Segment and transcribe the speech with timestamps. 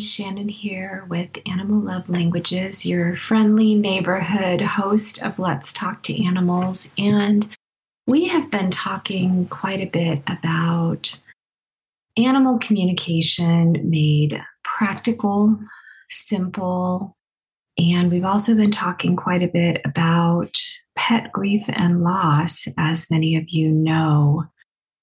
[0.00, 6.92] Shannon here with Animal Love Languages, your friendly neighborhood host of Let's Talk to Animals.
[6.96, 7.54] And
[8.06, 11.22] we have been talking quite a bit about
[12.16, 15.58] animal communication made practical,
[16.08, 17.16] simple,
[17.78, 20.54] and we've also been talking quite a bit about
[20.96, 22.66] pet grief and loss.
[22.76, 24.46] As many of you know,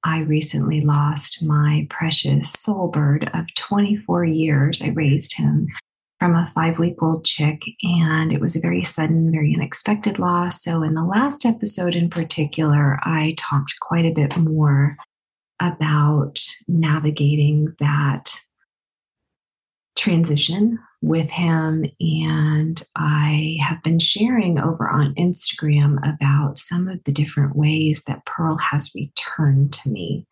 [0.03, 4.81] I recently lost my precious soul bird of 24 years.
[4.81, 5.67] I raised him
[6.19, 10.63] from a five week old chick, and it was a very sudden, very unexpected loss.
[10.63, 14.97] So, in the last episode in particular, I talked quite a bit more
[15.59, 18.41] about navigating that
[19.95, 21.85] transition with him.
[21.99, 28.25] And I have been sharing over on Instagram about some of the different ways that
[28.25, 30.25] Pearl has returned to me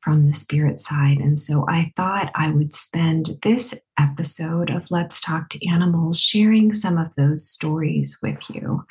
[0.00, 1.18] from the spirit side.
[1.18, 6.72] And so I thought I would spend this episode of Let's Talk to Animals sharing
[6.72, 8.84] some of those stories with you.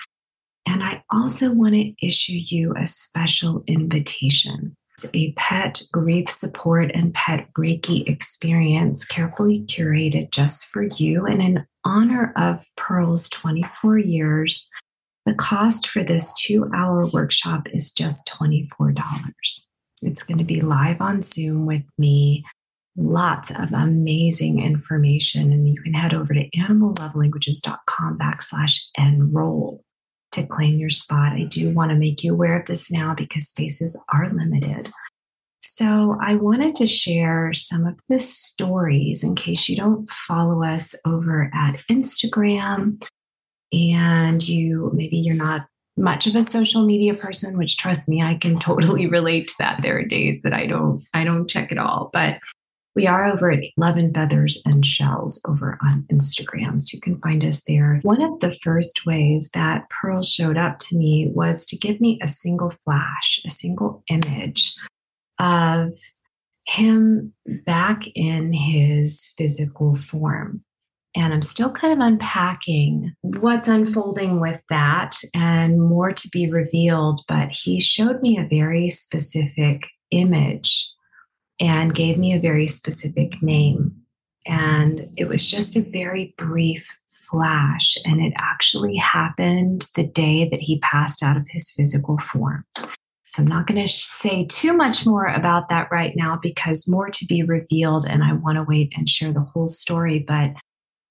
[0.67, 4.76] And I also want to issue you a special invitation
[5.13, 11.25] a pet grief support and pet Reiki experience carefully curated just for you.
[11.25, 14.67] And in honor of Pearl's 24 years,
[15.25, 18.95] the cost for this two hour workshop is just $24.
[20.01, 22.45] It's going to be live on Zoom with me.
[22.95, 25.51] Lots of amazing information.
[25.51, 29.83] And you can head over to animallovelanguages.com backslash enroll
[30.33, 31.33] to claim your spot.
[31.33, 34.91] I do want to make you aware of this now because spaces are limited.
[35.61, 40.95] So, I wanted to share some of the stories in case you don't follow us
[41.05, 43.01] over at Instagram
[43.71, 48.35] and you maybe you're not much of a social media person which trust me I
[48.35, 51.77] can totally relate to that there are days that I don't I don't check at
[51.77, 52.39] all but
[52.97, 57.19] we are over at Love and Feathers and Shells over on Instagram, so you can
[57.19, 57.99] find us there.
[58.01, 62.17] One of the first ways that Pearl showed up to me was to give me
[62.23, 64.73] a single flash, a single image
[65.37, 65.93] of
[66.65, 67.33] him
[67.67, 70.63] back in his physical form.
[71.15, 77.21] And I'm still kind of unpacking what's unfolding with that and more to be revealed.
[77.27, 80.89] But he showed me a very specific image
[81.59, 83.95] and gave me a very specific name.
[84.45, 86.87] And it was just a very brief
[87.29, 87.97] flash.
[88.05, 92.65] And it actually happened the day that he passed out of his physical form.
[93.25, 97.09] So I'm not going to say too much more about that right now because more
[97.09, 98.05] to be revealed.
[98.05, 100.23] And I want to wait and share the whole story.
[100.25, 100.51] But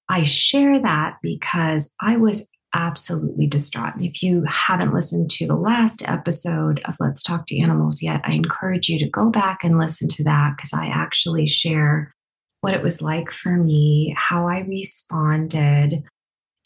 [0.09, 3.95] I share that because I was absolutely distraught.
[3.95, 8.21] And if you haven't listened to the last episode of Let's Talk to Animals yet,
[8.25, 12.13] I encourage you to go back and listen to that because I actually share
[12.61, 16.05] what it was like for me, how I responded,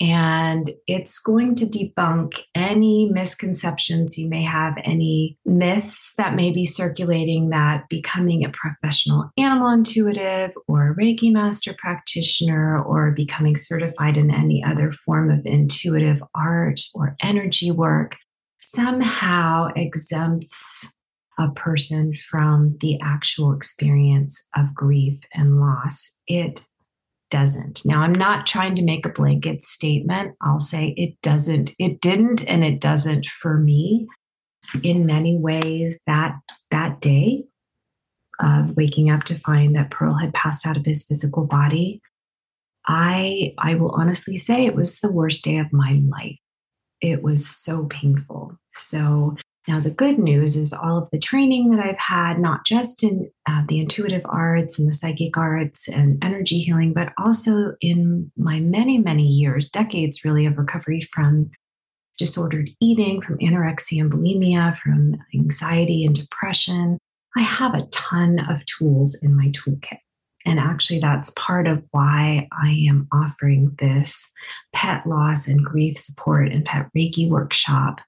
[0.00, 6.64] and it's going to debunk any misconceptions you may have, any myths that may be
[6.64, 14.16] circulating that becoming a professional animal intuitive or a Reiki master practitioner or becoming certified
[14.16, 18.16] in any other form of intuitive art or energy work
[18.62, 20.94] somehow exempts
[21.38, 26.16] a person from the actual experience of grief and loss.
[26.26, 26.64] It
[27.30, 27.82] doesn't.
[27.84, 30.36] Now, I'm not trying to make a blanket statement.
[30.42, 34.06] I'll say it doesn't, it didn't, and it doesn't for me.
[34.82, 36.36] In many ways, that
[36.70, 37.44] that day
[38.38, 42.00] of waking up to find that Pearl had passed out of his physical body,
[42.86, 46.38] I I will honestly say it was the worst day of my life.
[47.00, 48.58] It was so painful.
[48.72, 49.36] So
[49.68, 53.30] now, the good news is all of the training that I've had, not just in
[53.46, 58.58] uh, the intuitive arts and the psychic arts and energy healing, but also in my
[58.58, 61.50] many, many years, decades really, of recovery from
[62.16, 66.98] disordered eating, from anorexia and bulimia, from anxiety and depression.
[67.36, 69.98] I have a ton of tools in my toolkit.
[70.46, 74.32] And actually, that's part of why I am offering this
[74.72, 78.00] pet loss and grief support and pet Reiki workshop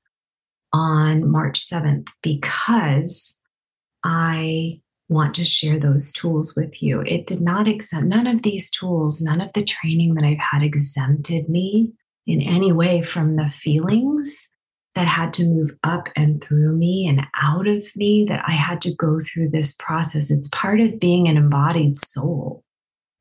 [0.72, 3.38] on March 7th because
[4.04, 7.02] I want to share those tools with you.
[7.02, 10.62] It did not exempt, none of these tools, none of the training that I've had
[10.62, 11.92] exempted me
[12.26, 14.48] in any way from the feelings
[14.94, 18.80] that had to move up and through me and out of me, that I had
[18.82, 20.30] to go through this process.
[20.30, 22.62] It's part of being an embodied soul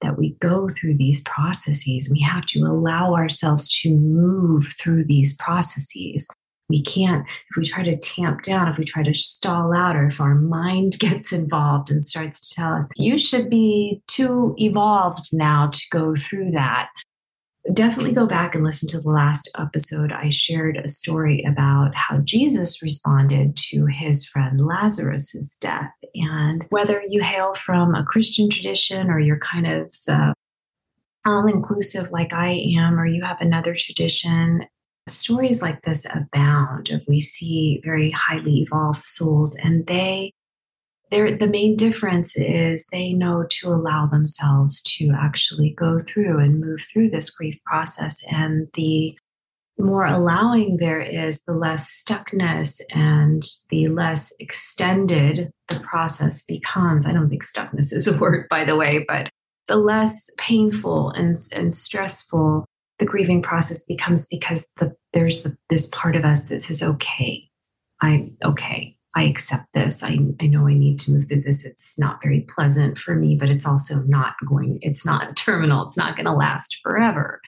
[0.01, 2.09] that we go through these processes.
[2.11, 6.27] We have to allow ourselves to move through these processes
[6.71, 10.07] we can't, if we try to tamp down, if we try to stall out, or
[10.07, 15.29] if our mind gets involved and starts to tell us, you should be too evolved
[15.33, 16.89] now to go through that.
[17.73, 20.11] Definitely go back and listen to the last episode.
[20.11, 25.91] I shared a story about how Jesus responded to his friend Lazarus's death.
[26.15, 30.33] And whether you hail from a Christian tradition or you're kind of uh,
[31.25, 34.65] all inclusive like I am, or you have another tradition,
[35.07, 36.89] stories like this abound.
[36.89, 40.33] Of we see very highly evolved souls and they
[41.11, 46.61] they're, the main difference is they know to allow themselves to actually go through and
[46.61, 49.13] move through this grief process and the
[49.77, 57.05] more allowing there is the less stuckness and the less extended the process becomes.
[57.05, 59.29] I don't think stuckness is a word by the way but
[59.67, 62.65] the less painful and, and stressful
[63.01, 67.49] the grieving process becomes because the, there's the, this part of us that says, okay,
[67.99, 68.95] I'm okay.
[69.15, 70.03] I accept this.
[70.03, 71.65] I, I know I need to move through this.
[71.65, 75.83] It's not very pleasant for me, but it's also not going, it's not terminal.
[75.83, 77.41] It's not going to last forever.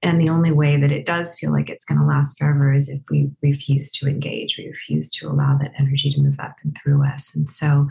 [0.00, 2.88] And the only way that it does feel like it's going to last forever is
[2.88, 6.74] if we refuse to engage, we refuse to allow that energy to move up and
[6.82, 7.34] through us.
[7.34, 7.84] And so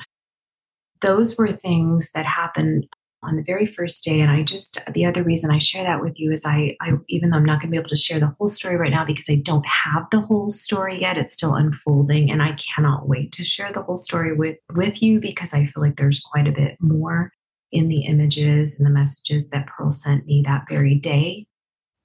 [1.01, 2.87] those were things that happened
[3.27, 4.19] on the very first day.
[4.21, 7.29] And I just, the other reason I share that with you is I, I even
[7.29, 9.29] though I'm not going to be able to share the whole story right now because
[9.29, 12.31] I don't have the whole story yet, it's still unfolding.
[12.31, 15.83] And I cannot wait to share the whole story with, with you because I feel
[15.83, 17.31] like there's quite a bit more
[17.71, 21.45] in the images and the messages that Pearl sent me that very day.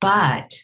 [0.00, 0.55] But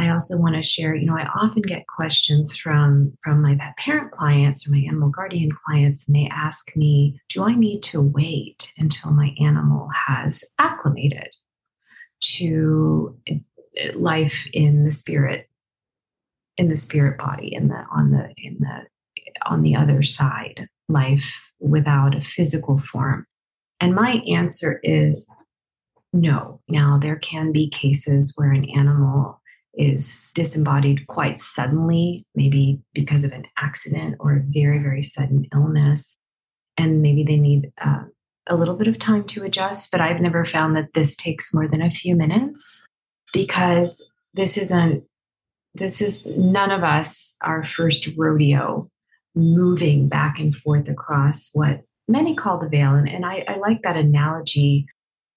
[0.00, 3.76] I also want to share, you know, I often get questions from from my pet
[3.76, 8.00] parent clients or my animal guardian clients, and they ask me, do I need to
[8.00, 11.28] wait until my animal has acclimated
[12.22, 13.34] to uh,
[13.94, 15.48] life in the spirit,
[16.56, 18.86] in the spirit body, in the on the in the
[19.46, 23.26] on the other side, life without a physical form?
[23.80, 25.28] And my answer is
[26.12, 26.60] no.
[26.68, 29.39] Now, there can be cases where an animal
[29.74, 36.16] is disembodied quite suddenly, maybe because of an accident or a very, very sudden illness.
[36.76, 38.04] And maybe they need uh,
[38.46, 39.90] a little bit of time to adjust.
[39.90, 42.86] But I've never found that this takes more than a few minutes
[43.32, 45.04] because this isn't,
[45.74, 48.90] this is none of us our first rodeo
[49.34, 52.94] moving back and forth across what many call the veil.
[52.94, 54.86] And, and I, I like that analogy,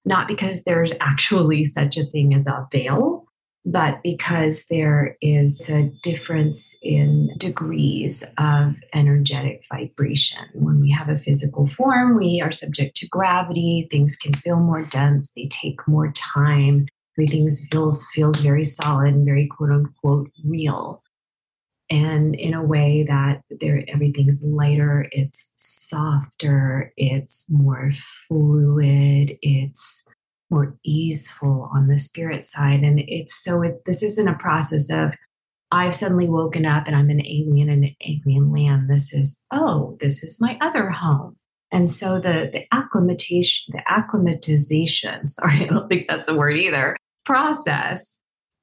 [0.05, 3.22] not because there's actually such a thing as a veil,
[3.65, 10.43] but because there is a difference in degrees of energetic vibration.
[10.53, 14.83] When we have a physical form, we are subject to gravity, things can feel more
[14.83, 16.87] dense, they take more time,
[17.17, 21.01] everything feels, feels very solid and very quote unquote real.
[21.89, 27.91] And in a way that there everything's lighter, it's softer, it's more
[28.27, 30.05] fluid, it's
[30.49, 32.81] more easeful on the spirit side.
[32.81, 35.15] And it's so it, this isn't a process of
[35.71, 38.89] I've suddenly woken up and I'm an alien in an alien land.
[38.89, 41.35] This is, oh, this is my other home.
[41.71, 46.95] And so the, the acclimatization, the acclimatization, sorry, I don't think that's a word either,
[47.25, 48.21] process,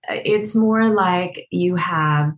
[0.09, 2.35] uh, it's more like you have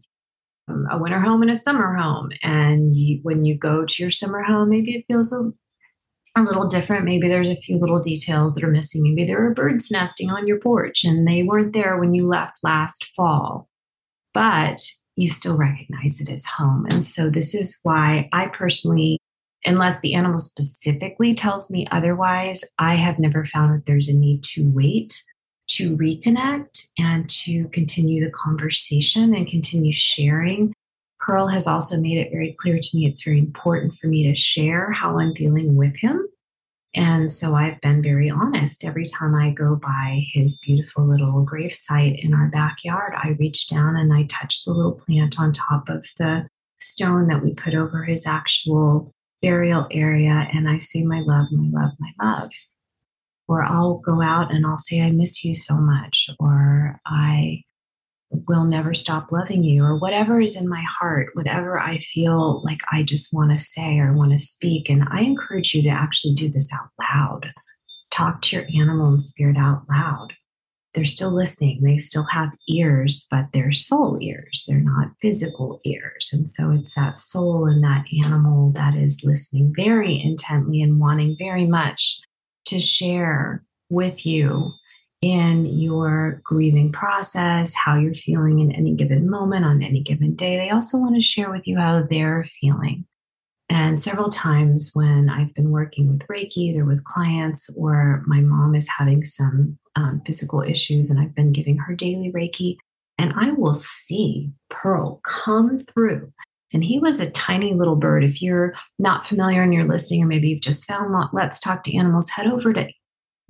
[0.68, 2.30] um, a winter home and a summer home.
[2.42, 5.50] And you, when you go to your summer home, maybe it feels a
[6.36, 7.04] a little different.
[7.04, 9.02] Maybe there's a few little details that are missing.
[9.02, 12.58] Maybe there are birds nesting on your porch and they weren't there when you left
[12.62, 13.68] last fall,
[14.32, 14.80] but
[15.16, 16.86] you still recognize it as home.
[16.90, 19.18] And so, this is why I personally,
[19.64, 24.42] unless the animal specifically tells me otherwise, I have never found that there's a need
[24.44, 25.22] to wait
[25.68, 30.72] to reconnect and to continue the conversation and continue sharing
[31.22, 34.34] Pearl has also made it very clear to me it's very important for me to
[34.34, 36.26] share how I'm feeling with him.
[36.94, 38.84] And so I've been very honest.
[38.84, 43.68] Every time I go by his beautiful little grave site in our backyard, I reach
[43.68, 46.48] down and I touch the little plant on top of the
[46.80, 50.48] stone that we put over his actual burial area.
[50.52, 52.50] And I say, My love, my love, my love.
[53.48, 56.28] Or I'll go out and I'll say, I miss you so much.
[56.38, 57.62] Or I
[58.48, 62.80] will never stop loving you, or whatever is in my heart, whatever I feel like
[62.90, 64.88] I just want to say or want to speak.
[64.88, 67.52] And I encourage you to actually do this out loud.
[68.10, 70.32] Talk to your animal and spirit out loud.
[70.94, 71.80] They're still listening.
[71.82, 74.64] They still have ears, but they're soul ears.
[74.68, 76.30] They're not physical ears.
[76.32, 81.36] And so it's that soul and that animal that is listening very intently and wanting
[81.38, 82.20] very much
[82.66, 84.72] to share with you
[85.22, 90.56] in your grieving process, how you're feeling in any given moment on any given day.
[90.56, 93.06] They also want to share with you how they're feeling.
[93.68, 98.74] And several times when I've been working with Reiki, either with clients or my mom
[98.74, 102.76] is having some um, physical issues, and I've been giving her daily Reiki,
[103.16, 106.32] and I will see Pearl come through.
[106.74, 108.24] And he was a tiny little bird.
[108.24, 111.96] If you're not familiar and you're listening, or maybe you've just found Let's Talk to
[111.96, 112.88] Animals, head over to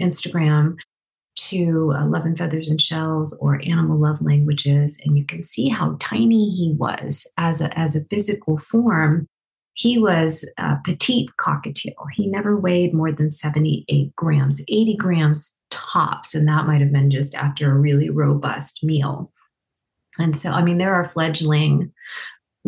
[0.00, 0.76] Instagram
[1.36, 5.68] to uh, Love and Feathers and Shells or Animal Love Languages, and you can see
[5.68, 9.26] how tiny he was as a, as a physical form.
[9.74, 11.94] He was a petite cockatiel.
[12.12, 17.10] He never weighed more than 78 grams, 80 grams tops, and that might have been
[17.10, 19.32] just after a really robust meal.
[20.18, 21.90] And so, I mean, there are fledgling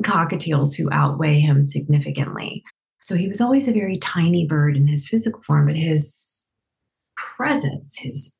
[0.00, 2.64] cockatiels who outweigh him significantly.
[3.00, 6.46] So he was always a very tiny bird in his physical form, but his
[7.16, 8.34] presence, his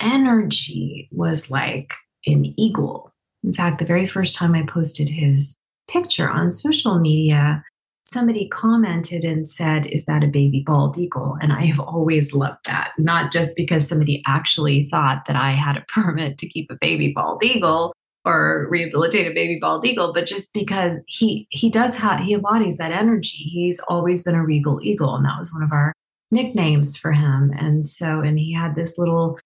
[0.00, 1.92] energy was like
[2.26, 3.12] an eagle.
[3.44, 5.56] In fact, the very first time I posted his
[5.88, 7.62] picture on social media,
[8.04, 11.36] somebody commented and said, Is that a baby bald eagle?
[11.40, 15.76] And I have always loved that, not just because somebody actually thought that I had
[15.76, 17.92] a permit to keep a baby bald eagle
[18.24, 22.76] or rehabilitate a baby bald eagle, but just because he he does have he embodies
[22.78, 23.36] that energy.
[23.36, 25.92] He's always been a regal eagle, and that was one of our
[26.32, 27.52] nicknames for him.
[27.56, 29.38] And so, and he had this little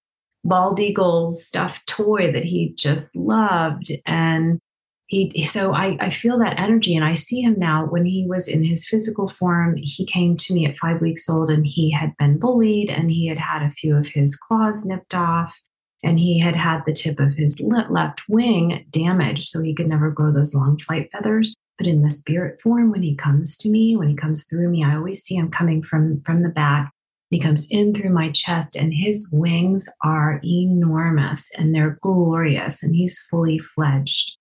[0.44, 3.92] bald eagle stuffed toy that he just loved.
[4.06, 4.58] And
[5.06, 8.46] he, so I, I feel that energy and I see him now when he was
[8.46, 9.76] in his physical form.
[9.76, 13.26] He came to me at five weeks old and he had been bullied and he
[13.26, 15.58] had had a few of his claws nipped off
[16.02, 20.10] and he had had the tip of his left wing damaged so he could never
[20.10, 23.96] grow those long flight feathers but in the spirit form when he comes to me
[23.96, 26.92] when he comes through me i always see him coming from from the back
[27.30, 32.94] he comes in through my chest, and his wings are enormous and they're glorious, and
[32.94, 34.36] he's fully fledged,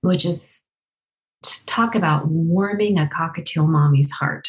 [0.00, 0.66] which is
[1.66, 4.48] talk about warming a cockatiel mommy's heart.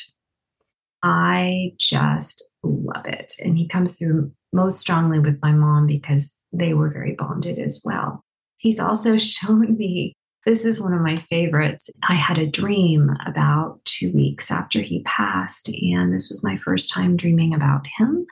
[1.04, 3.34] I just love it.
[3.44, 7.82] And he comes through most strongly with my mom because they were very bonded as
[7.84, 8.24] well.
[8.58, 10.14] He's also shown me
[10.46, 11.90] this is one of my favorites.
[12.08, 16.92] I had a dream about two weeks after he passed, and this was my first
[16.92, 18.26] time dreaming about him.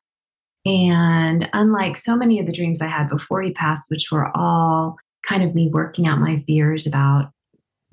[0.66, 4.98] And unlike so many of the dreams I had before he passed, which were all
[5.28, 7.32] kind of me working out my fears about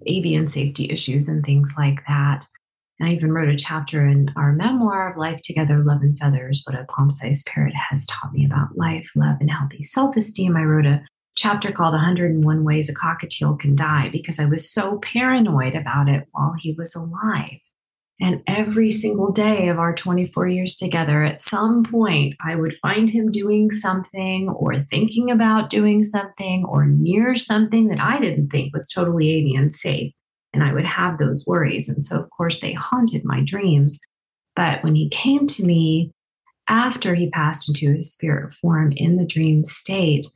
[0.06, 2.44] avian safety issues and things like that.
[2.98, 6.62] And I even wrote a chapter in our memoir of Life Together, Love and Feathers,
[6.64, 10.56] what a palm sized parrot has taught me about life, love, and healthy self esteem.
[10.56, 11.02] I wrote a
[11.38, 16.26] chapter called 101 Ways a Cockatiel Can Die because I was so paranoid about it
[16.32, 17.60] while he was alive.
[18.20, 23.08] And every single day of our 24 years together, at some point, I would find
[23.08, 28.74] him doing something or thinking about doing something or near something that I didn't think
[28.74, 30.12] was totally avian safe.
[30.52, 31.88] And I would have those worries.
[31.88, 34.00] And so, of course, they haunted my dreams.
[34.56, 36.10] But when he came to me
[36.68, 40.26] after he passed into his spirit form in the dream state,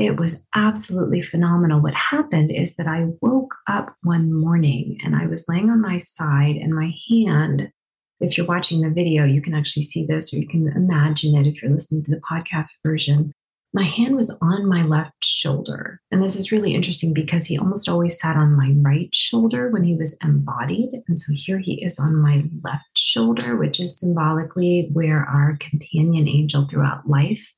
[0.00, 1.80] it was absolutely phenomenal.
[1.80, 5.98] What happened is that I woke up one morning and I was laying on my
[5.98, 7.70] side, and my hand,
[8.18, 11.46] if you're watching the video, you can actually see this or you can imagine it
[11.46, 13.32] if you're listening to the podcast version.
[13.74, 16.00] My hand was on my left shoulder.
[16.10, 19.84] And this is really interesting because he almost always sat on my right shoulder when
[19.84, 20.90] he was embodied.
[21.08, 26.26] And so here he is on my left shoulder, which is symbolically where our companion
[26.26, 27.52] angel throughout life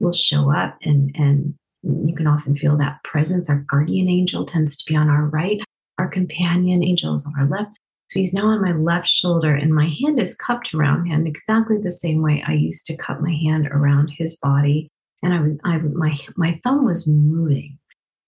[0.00, 3.48] will show up and, and you can often feel that presence.
[3.48, 5.60] Our guardian angel tends to be on our right,
[5.98, 7.76] our companion angel is on our left.
[8.08, 11.76] So he's now on my left shoulder, and my hand is cupped around him exactly
[11.76, 14.88] the same way I used to cup my hand around his body.
[15.22, 17.78] And I was, I, my, my thumb was moving,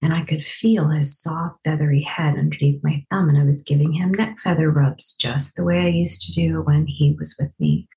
[0.03, 3.31] and I could feel his soft, feathery head underneath my thumb.
[3.31, 6.61] And I was giving him neck feather rubs just the way I used to do
[6.61, 7.89] when he was with me.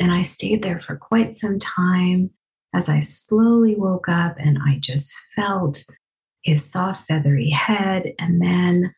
[0.00, 2.30] And I stayed there for quite some time
[2.74, 5.84] as I slowly woke up and I just felt
[6.42, 8.12] his soft, feathery head.
[8.18, 8.92] And then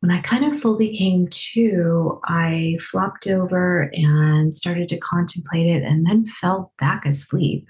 [0.00, 5.82] when I kind of fully came to, I flopped over and started to contemplate it
[5.82, 7.66] and then fell back asleep.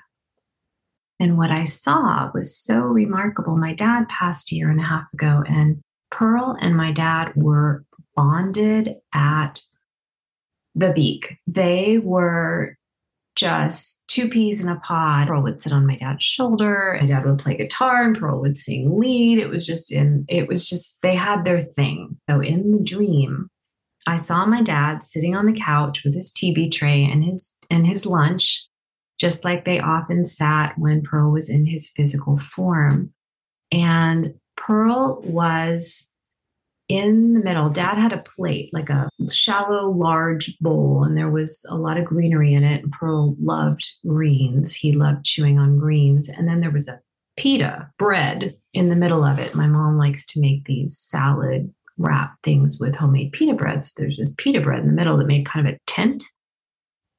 [1.19, 3.57] And what I saw was so remarkable.
[3.57, 7.85] My dad passed a year and a half ago, and Pearl and my dad were
[8.15, 9.63] bonded at
[10.75, 11.39] the beak.
[11.47, 12.77] They were
[13.37, 15.29] just two peas in a pod.
[15.29, 16.99] Pearl would sit on my dad's shoulder.
[17.01, 19.39] My dad would play guitar and Pearl would sing lead.
[19.39, 22.17] It was just in, it was just, they had their thing.
[22.29, 23.49] So in the dream,
[24.07, 27.87] I saw my dad sitting on the couch with his TV tray and his and
[27.87, 28.67] his lunch.
[29.19, 33.13] just like they often sat when Pearl was in his physical form.
[33.73, 36.13] And Pearl was
[36.89, 37.69] in the middle.
[37.69, 42.05] Dad had a plate, like a shallow, large bowl, and there was a lot of
[42.05, 42.85] greenery in it.
[42.85, 44.75] And Pearl loved greens.
[44.75, 46.29] He loved chewing on greens.
[46.29, 47.01] And then there was a
[47.37, 49.55] pita bread in the middle of it.
[49.55, 53.85] My mom likes to make these salad wrap things with homemade pita bread.
[53.85, 56.25] So there's this pita bread in the middle that made kind of a tent.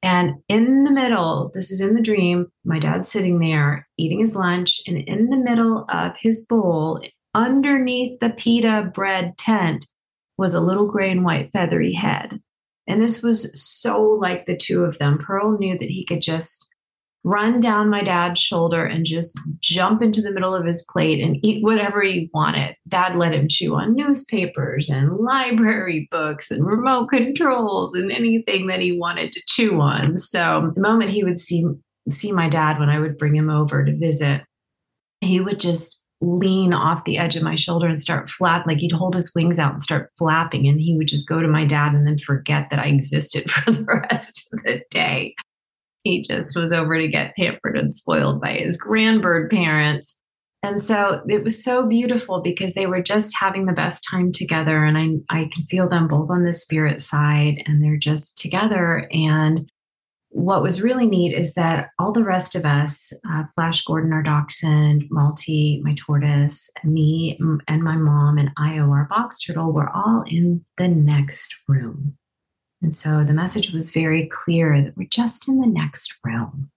[0.02, 4.36] And in the middle, this is in the dream, my dad's sitting there eating his
[4.36, 7.02] lunch, and in the middle of his bowl,
[7.34, 9.86] underneath the pita bread tent,
[10.36, 12.40] was a little gray and white feathery head.
[12.86, 15.18] And this was so like the two of them.
[15.18, 16.72] Pearl knew that he could just
[17.24, 21.44] run down my dad's shoulder and just jump into the middle of his plate and
[21.44, 22.76] eat whatever he wanted.
[22.86, 28.80] Dad let him chew on newspapers and library books and remote controls and anything that
[28.80, 30.16] he wanted to chew on.
[30.16, 31.66] So the moment he would see
[32.08, 34.42] see my dad when I would bring him over to visit,
[35.20, 38.92] he would just lean off the edge of my shoulder and start flap like he'd
[38.92, 41.92] hold his wings out and start flapping and he would just go to my dad
[41.92, 45.34] and then forget that I existed for the rest of the day
[46.08, 50.18] he just was over to get pampered and spoiled by his grandbird parents.
[50.62, 54.84] And so it was so beautiful because they were just having the best time together.
[54.84, 59.08] And I, I can feel them both on the spirit side and they're just together.
[59.12, 59.70] And
[60.30, 64.22] what was really neat is that all the rest of us, uh, Flash Gordon, our
[64.22, 70.24] dachshund, Malty, my tortoise, me, and my mom, and Io, our box turtle, were all
[70.26, 72.16] in the next room.
[72.82, 76.70] And so the message was very clear that we're just in the next room.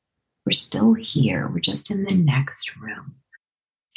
[0.46, 1.48] We're still here.
[1.48, 3.16] We're just in the next room.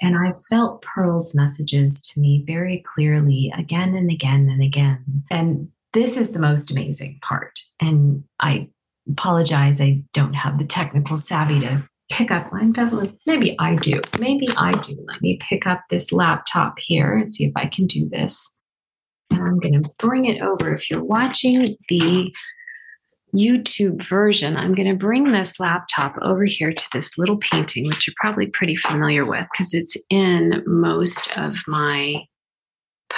[0.01, 5.25] And I felt Pearl's messages to me very clearly again and again and again.
[5.31, 7.61] And this is the most amazing part.
[7.81, 8.69] And I
[9.11, 12.51] apologize, I don't have the technical savvy to pick up.
[12.53, 12.75] I'm
[13.27, 14.01] maybe I do.
[14.19, 15.05] Maybe I do.
[15.07, 18.55] Let me pick up this laptop here and see if I can do this.
[19.31, 20.73] And I'm going to bring it over.
[20.75, 22.33] If you're watching the
[23.35, 28.07] YouTube version, I'm going to bring this laptop over here to this little painting, which
[28.07, 32.25] you're probably pretty familiar with because it's in most of my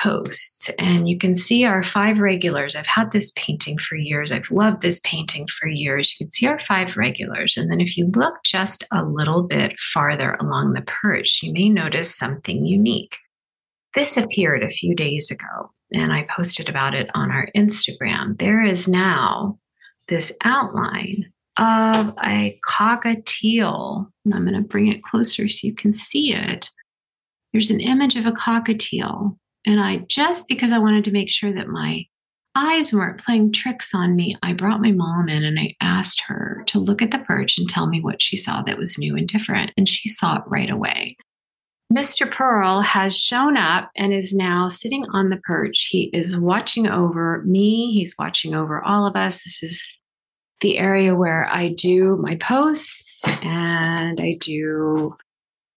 [0.03, 0.71] posts.
[0.79, 2.77] And you can see our five regulars.
[2.77, 4.33] I've had this painting for years.
[4.33, 6.13] I've loved this painting for years.
[6.13, 7.57] You can see our five regulars.
[7.57, 11.69] And then if you look just a little bit farther along the perch, you may
[11.69, 13.17] notice something unique.
[13.95, 18.39] This appeared a few days ago and I posted about it on our Instagram.
[18.39, 19.59] There is now
[20.09, 24.07] this outline of a cockatiel.
[24.25, 26.71] And I'm going to bring it closer so you can see it.
[27.53, 29.39] There's an image of a cockatiel.
[29.67, 32.07] And I just because I wanted to make sure that my
[32.55, 36.63] eyes weren't playing tricks on me, I brought my mom in and I asked her
[36.69, 39.29] to look at the perch and tell me what she saw that was new and
[39.29, 39.73] different.
[39.77, 41.17] And she saw it right away.
[41.93, 42.31] Mr.
[42.31, 45.89] Pearl has shown up and is now sitting on the perch.
[45.91, 49.45] He is watching over me, he's watching over all of us.
[49.45, 49.83] This is
[50.63, 55.15] the area where I do my posts and I do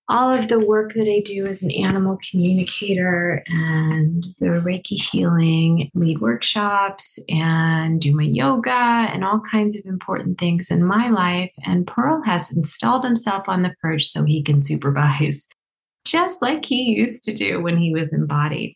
[0.10, 5.92] all of the work that I do as an animal communicator and the Reiki healing,
[5.94, 11.52] lead workshops, and do my yoga and all kinds of important things in my life.
[11.66, 15.48] And Pearl has installed himself on the perch so he can supervise
[16.06, 18.76] just like he used to do when he was embodied.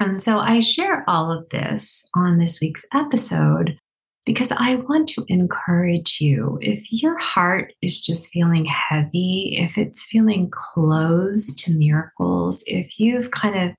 [0.00, 3.78] And so I share all of this on this week's episode
[4.24, 6.58] because I want to encourage you.
[6.60, 13.30] If your heart is just feeling heavy, if it's feeling closed to miracles, if you've
[13.30, 13.76] kind of,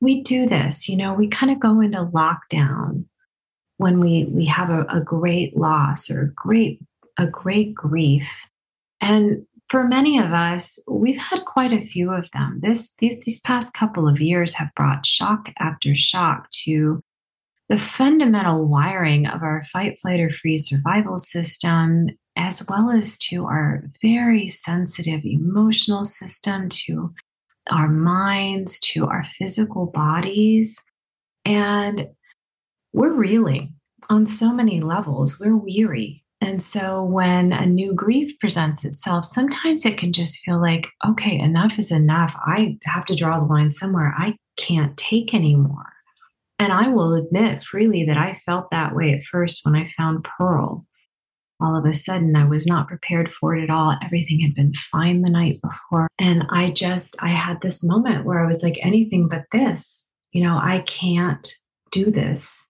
[0.00, 3.04] we do this, you know, we kind of go into lockdown
[3.78, 6.80] when we we have a, a great loss or a great
[7.18, 8.48] a great grief
[9.00, 12.60] and for many of us, we've had quite a few of them.
[12.62, 17.02] This these these past couple of years have brought shock after shock to
[17.68, 23.44] the fundamental wiring of our fight, flight, or freeze survival system, as well as to
[23.44, 27.12] our very sensitive emotional system, to
[27.70, 30.84] our minds, to our physical bodies.
[31.44, 32.08] And
[32.92, 33.74] we're reeling
[34.08, 35.40] on so many levels.
[35.40, 36.24] We're weary.
[36.40, 41.36] And so when a new grief presents itself, sometimes it can just feel like, okay,
[41.38, 42.36] enough is enough.
[42.36, 44.14] I have to draw the line somewhere.
[44.16, 45.95] I can't take anymore.
[46.58, 50.26] And I will admit freely that I felt that way at first when I found
[50.38, 50.86] Pearl.
[51.60, 53.96] All of a sudden, I was not prepared for it at all.
[54.02, 56.08] Everything had been fine the night before.
[56.18, 60.08] And I just, I had this moment where I was like, anything but this.
[60.32, 61.48] You know, I can't
[61.92, 62.66] do this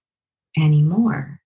[0.57, 1.41] anymore.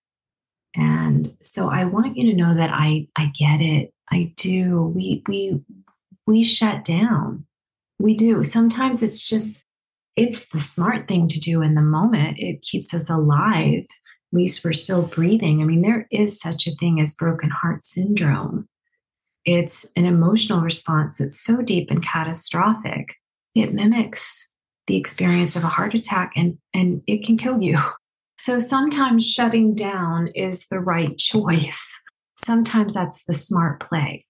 [0.75, 3.91] And so I want you to know that I, I get it.
[4.11, 4.91] I do.
[4.93, 5.61] We we
[6.27, 7.45] we shut down.
[7.99, 8.43] We do.
[8.43, 9.63] Sometimes it's just
[10.15, 12.37] it's the smart thing to do in the moment.
[12.37, 13.83] It keeps us alive.
[13.83, 15.61] At least we're still breathing.
[15.61, 18.67] I mean, there is such a thing as broken heart syndrome.
[19.45, 23.15] It's an emotional response that's so deep and catastrophic.
[23.55, 24.51] It mimics
[24.87, 27.79] the experience of a heart attack and, and it can kill you.
[28.39, 32.01] So sometimes shutting down is the right choice.
[32.33, 34.25] Sometimes that's the smart play.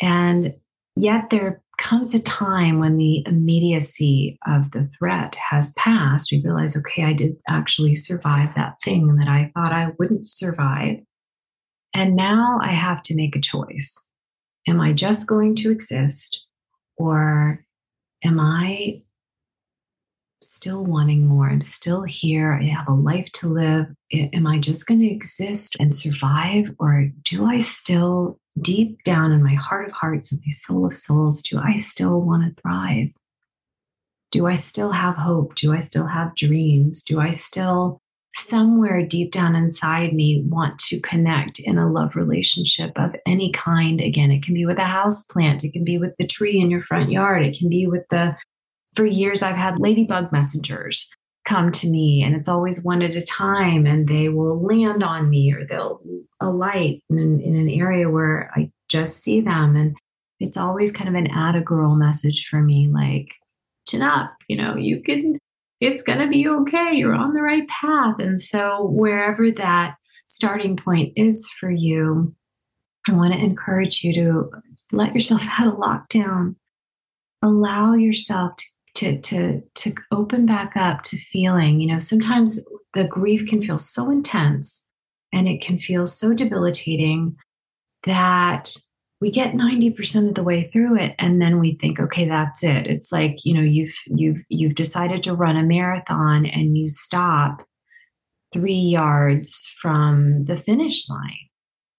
[0.00, 0.54] And
[0.96, 6.30] yet there comes a time when the immediacy of the threat has passed.
[6.32, 10.98] We realize, okay, I did actually survive that thing that I thought I wouldn't survive.
[11.94, 14.06] And now I have to make a choice.
[14.68, 16.44] Am I just going to exist
[16.96, 17.64] or
[18.24, 19.02] am I
[20.42, 21.48] still wanting more.
[21.48, 22.58] I'm still here.
[22.60, 23.86] I have a life to live.
[24.12, 26.74] Am I just going to exist and survive?
[26.78, 30.96] Or do I still, deep down in my heart of hearts and my soul of
[30.96, 33.08] souls, do I still want to thrive?
[34.32, 35.54] Do I still have hope?
[35.54, 37.02] Do I still have dreams?
[37.02, 38.00] Do I still,
[38.34, 44.00] somewhere deep down inside me, want to connect in a love relationship of any kind?
[44.00, 46.70] Again, it can be with a house plant, it can be with the tree in
[46.70, 48.36] your front yard, it can be with the
[48.94, 51.14] for years I've had ladybug messengers
[51.46, 55.30] come to me and it's always one at a time and they will land on
[55.30, 56.00] me or they'll
[56.40, 59.76] alight in, in an area where I just see them.
[59.76, 59.96] And
[60.40, 63.32] it's always kind of an add a girl message for me like
[63.88, 65.38] chin up you know you can
[65.80, 68.16] it's going to be okay you're on the right path.
[68.18, 72.34] And so wherever that starting point is for you
[73.08, 74.50] i want to encourage you to
[74.92, 76.56] let yourself out of lockdown.
[77.42, 78.64] Allow yourself to
[78.96, 83.78] to to to open back up to feeling you know sometimes the grief can feel
[83.78, 84.86] so intense
[85.32, 87.36] and it can feel so debilitating
[88.04, 88.74] that
[89.20, 92.86] we get 90% of the way through it and then we think okay that's it.
[92.86, 97.66] It's like you know you've you've you've decided to run a marathon and you stop
[98.52, 101.48] 3 yards from the finish line.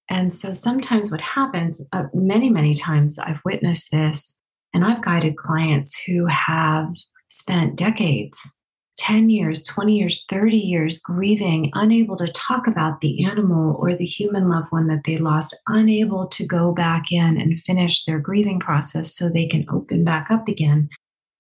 [0.10, 4.40] And so sometimes what happens uh, many many times i've witnessed this
[4.74, 6.90] and I've guided clients who have
[7.30, 8.56] spent decades
[8.98, 14.06] 10 years, 20 years, 30 years grieving, unable to talk about the animal or the
[14.06, 18.60] human loved one that they lost, unable to go back in and finish their grieving
[18.60, 20.90] process so they can open back up again.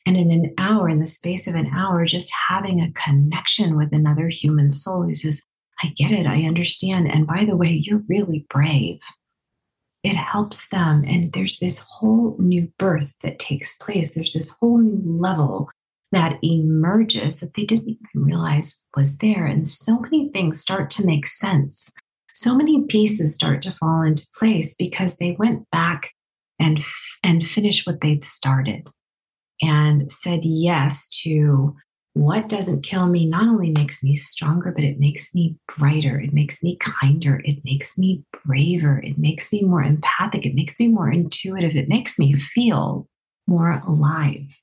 [0.05, 3.91] And in an hour, in the space of an hour, just having a connection with
[3.91, 5.43] another human soul who says,
[5.83, 7.09] I get it, I understand.
[7.11, 8.99] And by the way, you're really brave
[10.07, 11.03] it helps them.
[11.05, 14.13] And there's this whole new birth that takes place.
[14.13, 15.69] There's this whole new level
[16.13, 19.45] that emerges that they didn't even realize was there.
[19.45, 21.91] And so many things start to make sense.
[22.33, 26.11] So many pieces start to fall into place because they went back
[26.57, 26.81] and,
[27.21, 28.87] and finished what they'd started
[29.61, 31.75] and said yes to
[32.17, 36.19] what doesn't kill me not only makes me stronger, but it makes me brighter.
[36.19, 37.41] It makes me kinder.
[37.45, 38.99] It makes me braver.
[38.99, 40.45] It makes me more empathic.
[40.45, 41.75] It makes me more intuitive.
[41.75, 43.07] It makes me feel
[43.47, 44.59] more alive.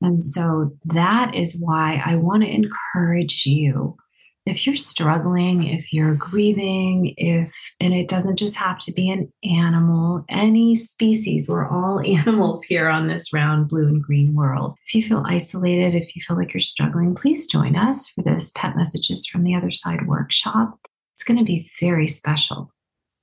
[0.00, 3.96] And so that is why I want to encourage you
[4.44, 9.32] if you're struggling, if you're grieving, if, and it doesn't just have to be an
[9.44, 14.76] animal, any species, we're all animals here on this round blue and green world.
[14.86, 18.52] If you feel isolated, if you feel like you're struggling, please join us for this
[18.56, 20.78] Pet Messages from the Other Side workshop.
[21.14, 22.72] It's going to be very special.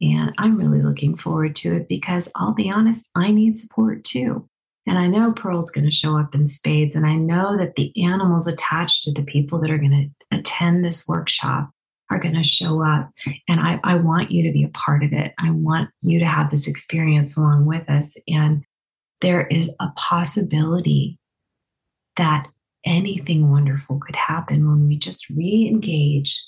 [0.02, 4.49] And I'm really looking forward to it because I'll be honest, I need support too.
[4.86, 6.96] And I know Pearl's going to show up in spades.
[6.96, 10.84] And I know that the animals attached to the people that are going to attend
[10.84, 11.70] this workshop
[12.10, 13.12] are going to show up.
[13.48, 15.34] And I, I want you to be a part of it.
[15.38, 18.18] I want you to have this experience along with us.
[18.28, 18.64] And
[19.22, 21.20] there is a possibility
[22.18, 22.48] that
[22.86, 26.42] anything wonderful could happen when we just re engage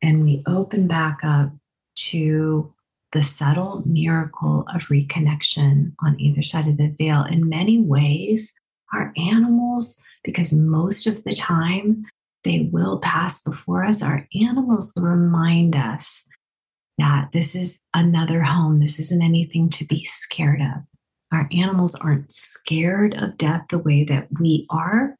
[0.00, 1.52] and we open back up
[1.94, 2.72] to
[3.12, 7.24] the subtle miracle of reconnection on either side of the veil.
[7.24, 8.54] In many ways,
[8.92, 12.06] our animals, because most of the time
[12.44, 16.26] they will pass before us, our animals remind us
[16.98, 18.80] that this is another home.
[18.80, 20.82] This isn't anything to be scared of.
[21.32, 25.16] Our animals aren't scared of death the way that we are.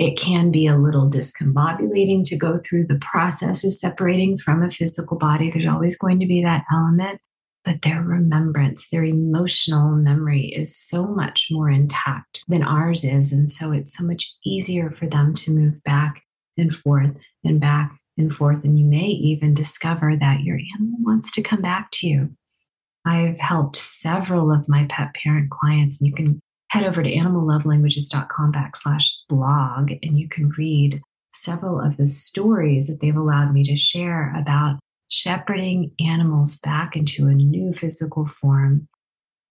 [0.00, 4.70] It can be a little discombobulating to go through the process of separating from a
[4.70, 5.50] physical body.
[5.50, 7.20] There's always going to be that element,
[7.66, 13.30] but their remembrance, their emotional memory is so much more intact than ours is.
[13.30, 16.22] And so it's so much easier for them to move back
[16.56, 18.64] and forth and back and forth.
[18.64, 22.30] And you may even discover that your animal wants to come back to you.
[23.04, 28.52] I've helped several of my pet parent clients, and you can head over to animallovelanguages.com
[28.52, 31.00] backslash blog and you can read
[31.32, 34.78] several of the stories that they've allowed me to share about
[35.08, 38.88] shepherding animals back into a new physical form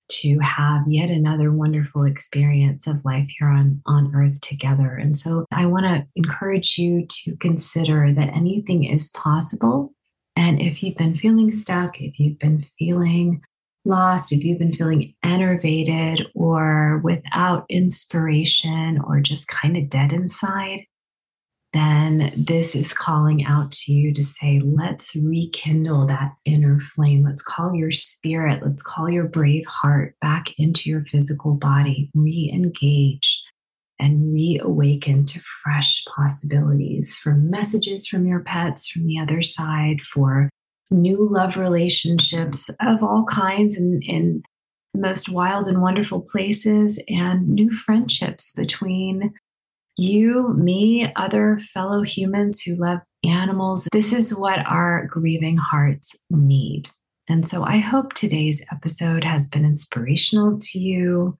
[0.09, 4.95] to have yet another wonderful experience of life here on, on earth together.
[4.95, 9.93] And so I want to encourage you to consider that anything is possible.
[10.35, 13.41] And if you've been feeling stuck, if you've been feeling
[13.85, 20.85] lost, if you've been feeling enervated or without inspiration or just kind of dead inside,
[21.71, 27.23] then this is calling out to you to say, let's rekindle that inner flame.
[27.23, 32.49] Let's call your spirit, let's call your brave heart back into your physical body, re
[32.51, 33.41] engage
[33.99, 40.49] and reawaken to fresh possibilities for messages from your pets from the other side, for
[40.91, 44.43] new love relationships of all kinds and in
[44.93, 49.33] the most wild and wonderful places, and new friendships between
[49.97, 53.87] you, me, other fellow humans who love animals.
[53.91, 56.89] This is what our grieving hearts need.
[57.27, 61.37] And so I hope today's episode has been inspirational to you.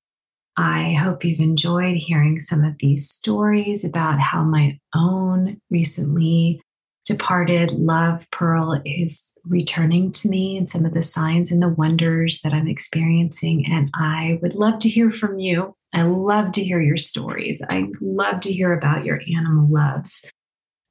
[0.58, 6.62] I hope you've enjoyed hearing some of these stories about how my own recently
[7.10, 12.40] departed love pearl is returning to me and some of the signs and the wonders
[12.44, 13.66] that I'm experiencing.
[13.68, 15.76] And I would love to hear from you.
[15.92, 17.64] I love to hear your stories.
[17.68, 20.24] I love to hear about your animal loves.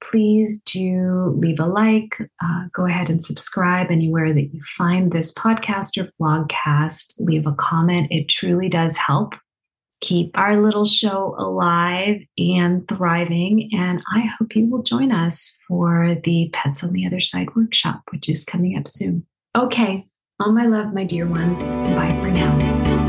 [0.02, 5.33] Please do leave a like, uh, go ahead and subscribe anywhere that you find this
[5.33, 7.14] podcast or vlogcast.
[7.20, 8.09] Leave a comment.
[8.11, 9.37] It truly does help
[10.00, 13.70] keep our little show alive and thriving.
[13.72, 18.02] And I hope you will join us for the Pets on the Other Side workshop,
[18.11, 19.26] which is coming up soon.
[19.56, 20.06] Okay,
[20.40, 21.62] all my love, my dear ones.
[21.64, 23.07] Bye for now.